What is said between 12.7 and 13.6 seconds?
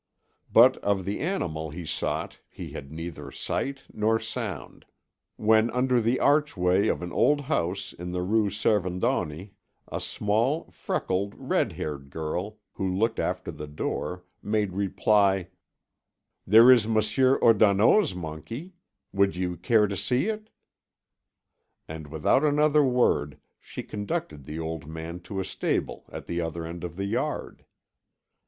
who looked after